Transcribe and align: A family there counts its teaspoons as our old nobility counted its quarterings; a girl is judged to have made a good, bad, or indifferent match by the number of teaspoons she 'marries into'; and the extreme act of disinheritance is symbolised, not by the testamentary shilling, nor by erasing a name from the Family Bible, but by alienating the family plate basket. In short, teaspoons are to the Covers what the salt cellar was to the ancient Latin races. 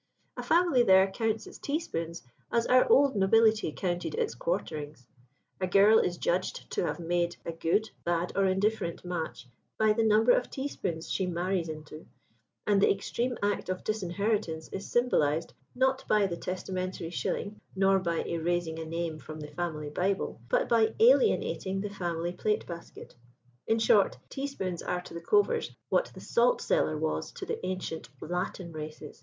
A 0.35 0.41
family 0.41 0.81
there 0.81 1.05
counts 1.11 1.45
its 1.45 1.59
teaspoons 1.59 2.23
as 2.51 2.65
our 2.65 2.91
old 2.91 3.15
nobility 3.15 3.71
counted 3.71 4.15
its 4.15 4.33
quarterings; 4.33 5.05
a 5.59 5.67
girl 5.67 5.99
is 5.99 6.17
judged 6.17 6.67
to 6.71 6.83
have 6.87 6.99
made 6.99 7.37
a 7.45 7.51
good, 7.51 7.91
bad, 8.03 8.31
or 8.35 8.45
indifferent 8.47 9.05
match 9.05 9.47
by 9.77 9.93
the 9.93 10.01
number 10.01 10.31
of 10.31 10.49
teaspoons 10.49 11.07
she 11.11 11.27
'marries 11.27 11.69
into'; 11.69 12.07
and 12.65 12.81
the 12.81 12.89
extreme 12.91 13.37
act 13.43 13.69
of 13.69 13.83
disinheritance 13.83 14.69
is 14.69 14.89
symbolised, 14.89 15.53
not 15.75 16.03
by 16.07 16.25
the 16.25 16.35
testamentary 16.35 17.11
shilling, 17.11 17.61
nor 17.75 17.99
by 17.99 18.23
erasing 18.23 18.79
a 18.79 18.85
name 18.85 19.19
from 19.19 19.39
the 19.39 19.49
Family 19.49 19.91
Bible, 19.91 20.41
but 20.49 20.67
by 20.67 20.95
alienating 20.99 21.79
the 21.79 21.91
family 21.91 22.31
plate 22.31 22.65
basket. 22.65 23.15
In 23.67 23.77
short, 23.77 24.17
teaspoons 24.29 24.81
are 24.81 25.01
to 25.01 25.13
the 25.13 25.21
Covers 25.21 25.69
what 25.89 26.09
the 26.15 26.21
salt 26.21 26.59
cellar 26.59 26.97
was 26.97 27.31
to 27.33 27.45
the 27.45 27.63
ancient 27.63 28.09
Latin 28.19 28.71
races. 28.71 29.19